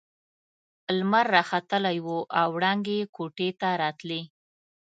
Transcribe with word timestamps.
لمر 0.97 1.25
راختلی 1.37 1.97
وو 2.05 2.17
او 2.39 2.47
وړانګې 2.55 2.95
يې 3.01 3.09
کوټې 3.15 3.49
ته 3.59 3.69
راتلې. 3.81 4.21